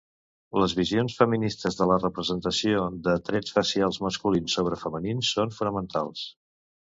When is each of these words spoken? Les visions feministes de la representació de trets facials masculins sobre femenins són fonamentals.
Les 0.61 0.71
visions 0.77 1.17
feministes 1.17 1.77
de 1.81 1.85
la 1.91 1.97
representació 1.99 2.87
de 3.09 3.15
trets 3.27 3.53
facials 3.59 4.01
masculins 4.07 4.57
sobre 4.59 4.81
femenins 4.87 5.31
són 5.37 5.55
fonamentals. 5.61 6.27